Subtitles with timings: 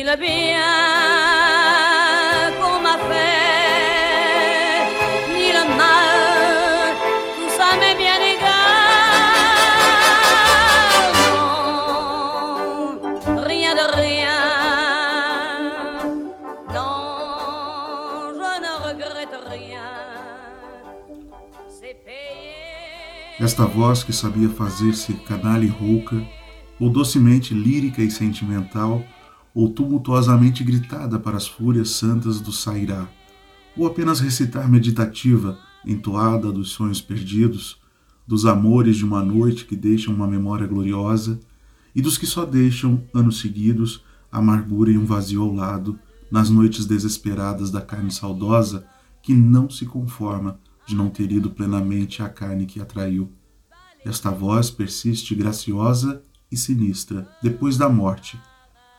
[0.00, 0.62] ni le bien
[2.58, 4.80] qu'on m'a fait,
[5.34, 6.94] ni le mal,
[7.36, 9.28] tout ça m'est bien égal.
[11.34, 13.02] Non,
[13.42, 14.40] rien de rien.
[16.76, 19.90] Non, je ne regrette rien.
[21.68, 22.56] C'est payé.
[23.38, 26.16] Esta voz que sabia fazer-se canalha e rouca,
[26.80, 29.04] ou docemente lírica e sentimental,
[29.54, 33.08] ou tumultuosamente gritada para as fúrias santas do Sairá,
[33.76, 37.80] ou apenas recitar meditativa, entoada dos sonhos perdidos,
[38.26, 41.40] dos amores de uma noite que deixam uma memória gloriosa
[41.94, 45.98] e dos que só deixam, anos seguidos, amargura e um vazio ao lado,
[46.30, 48.86] nas noites desesperadas da carne saudosa
[49.22, 53.30] que não se conforma de não ter ido plenamente à carne que atraiu.
[54.04, 58.40] Esta voz persiste graciosa e sinistra depois da morte,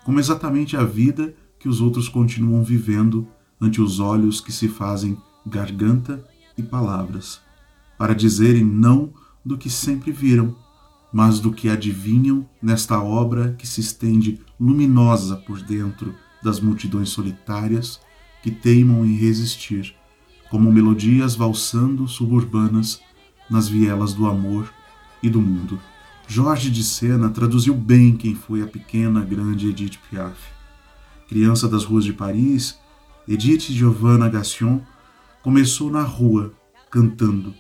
[0.04, 3.28] como exatamente a vida que os outros continuam vivendo
[3.60, 6.26] ante os olhos que se fazem garganta
[6.58, 7.40] e palavras,
[7.98, 9.14] para dizerem não
[9.46, 10.56] do que sempre viram,
[11.14, 18.00] mas do que adivinham nesta obra que se estende luminosa por dentro das multidões solitárias
[18.42, 19.96] que teimam em resistir,
[20.50, 23.02] como melodias valsando suburbanas
[23.50, 24.72] nas vielas do amor
[25.22, 25.80] e do mundo.
[26.34, 30.38] Jorge de Sena traduziu bem quem foi a pequena, grande Edith Piaf.
[31.28, 32.80] Criança das ruas de Paris,
[33.28, 34.80] Edith Giovanna Gassion
[35.44, 36.54] começou na rua,
[36.90, 37.54] cantando.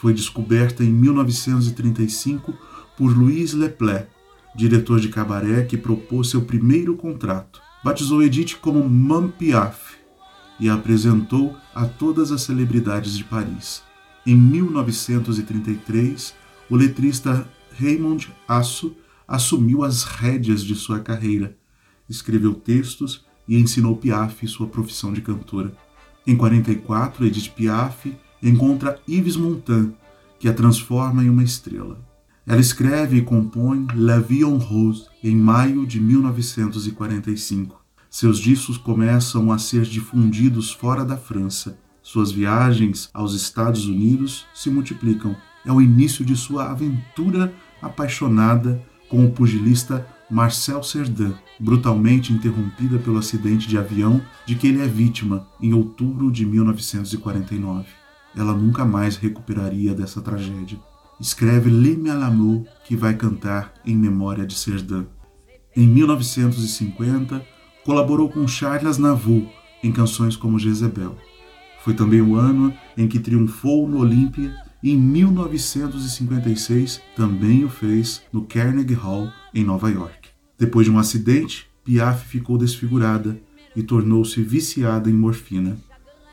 [0.00, 2.56] Foi descoberta em 1935
[2.96, 4.08] por Louis Leplé,
[4.56, 7.60] diretor de cabaré que propôs seu primeiro contrato.
[7.84, 9.96] Batizou Edith como Mam Piaf
[10.58, 13.82] e a apresentou a todas as celebridades de Paris.
[14.24, 16.34] Em 1933,
[16.70, 17.46] o letrista
[17.78, 18.96] Raymond Asso
[19.26, 21.56] assumiu as rédeas de sua carreira,
[22.08, 25.72] escreveu textos e ensinou Piaf sua profissão de cantora.
[26.26, 29.92] Em 44, Edith Piaf encontra Yves Montand,
[30.38, 31.98] que a transforma em uma estrela.
[32.46, 37.78] Ela escreve e compõe La Vie en Rose em maio de 1945.
[38.10, 41.78] Seus discos começam a ser difundidos fora da França.
[42.02, 45.36] Suas viagens aos Estados Unidos se multiplicam.
[45.66, 53.18] É o início de sua aventura apaixonada com o pugilista Marcel Cerdan, brutalmente interrompida pelo
[53.18, 57.86] acidente de avião de que ele é vítima em outubro de 1949.
[58.36, 60.78] Ela nunca mais recuperaria dessa tragédia.
[61.18, 65.06] Escreve Lime à l'amour, que vai cantar em memória de Cerdan.
[65.74, 67.44] Em 1950,
[67.84, 69.46] colaborou com Charles Navour
[69.82, 71.16] em canções como Jezebel.
[71.82, 78.44] Foi também o ano em que triunfou no Olímpia em 1956 também o fez no
[78.44, 80.28] Carnegie Hall, em Nova York.
[80.56, 83.40] Depois de um acidente, Piaf ficou desfigurada
[83.74, 85.76] e tornou-se viciada em morfina.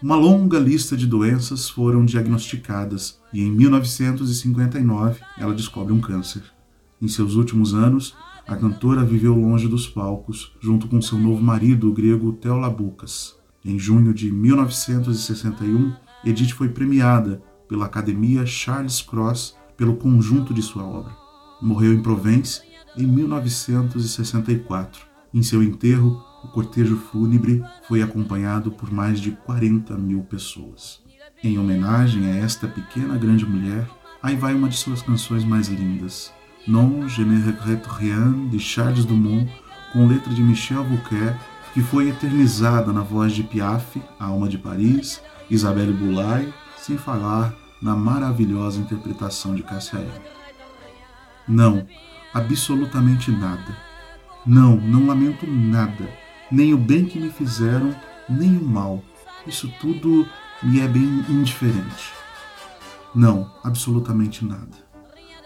[0.01, 6.43] Uma longa lista de doenças foram diagnosticadas e em 1959 ela descobre um câncer.
[7.01, 8.15] Em seus últimos anos,
[8.47, 13.35] a cantora viveu longe dos palcos, junto com seu novo marido, o grego Teolabucas.
[13.63, 20.83] Em junho de 1961, Edith foi premiada pela Academia Charles Cross pelo conjunto de sua
[20.83, 21.11] obra.
[21.61, 22.61] Morreu em Provence
[22.97, 25.05] em 1964.
[25.33, 31.01] Em seu enterro, o cortejo fúnebre foi acompanhado por mais de 40 mil pessoas.
[31.43, 33.87] Em homenagem a esta pequena grande mulher,
[34.21, 36.31] aí vai uma de suas canções mais lindas,
[36.67, 39.47] Non je ne regrette rien, de Charles Dumont,
[39.93, 41.35] com letra de Michel Bouquet,
[41.75, 46.51] que foi eternizada na voz de Piaf, A Alma de Paris, Isabelle Boulay,
[46.85, 47.51] sem falar
[47.81, 50.21] na maravilhosa interpretação de Cássia Eller.
[51.47, 51.87] Não,
[52.31, 53.75] absolutamente nada.
[54.45, 56.07] Não, não lamento nada,
[56.51, 57.95] nem o bem que me fizeram,
[58.29, 59.03] nem o mal.
[59.47, 60.29] Isso tudo
[60.61, 62.13] me é bem indiferente.
[63.15, 64.77] Não, absolutamente nada.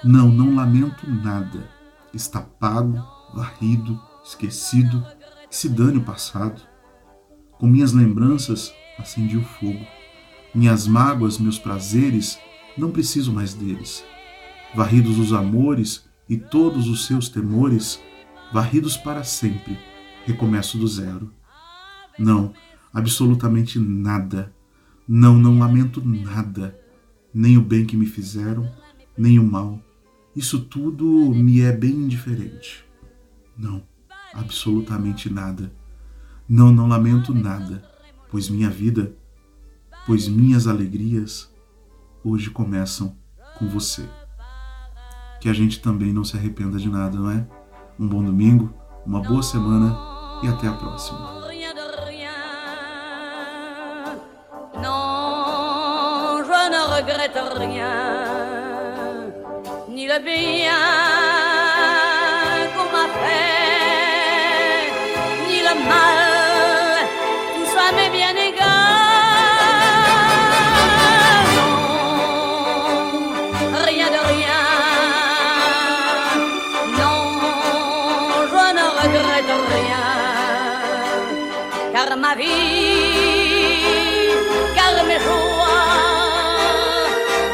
[0.04, 1.70] Não, não lamento nada.
[2.14, 3.02] Está pago,
[3.34, 5.06] varrido, esquecido,
[5.50, 6.62] que se dane o passado.
[7.54, 9.99] Com minhas lembranças, acendi o fogo.
[10.54, 12.40] Minhas mágoas, meus prazeres,
[12.78, 14.04] não preciso mais deles.
[14.74, 18.00] Varridos os amores e todos os seus temores,
[18.52, 19.78] varridos para sempre,
[20.26, 21.32] recomeço do zero.
[22.18, 22.54] Não,
[22.94, 24.54] absolutamente nada.
[25.08, 26.78] Não, não lamento nada.
[27.34, 28.72] Nem o bem que me fizeram,
[29.18, 29.80] nem o mal.
[30.36, 32.86] Isso tudo me é bem indiferente.
[33.58, 33.84] Não,
[34.34, 35.72] absolutamente nada.
[36.48, 37.84] Não, não lamento nada,
[38.32, 39.16] pois minha vida,
[40.06, 41.54] pois minhas alegrias
[42.24, 43.16] hoje começam
[43.58, 44.08] com você.
[45.40, 47.48] Que a gente também não se arrependa de nada, não é?
[48.00, 48.74] Um bom domingo,
[49.06, 49.98] uma boa semana
[50.44, 51.40] e até a próxima.
[60.22, 60.72] Bien
[62.76, 64.92] qu'on m'a fait,
[65.48, 66.19] ni le mal.
[82.30, 82.46] ma vie,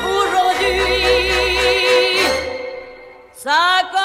[0.03, 0.81] aujourd'hui
[3.33, 4.04] s'accordent.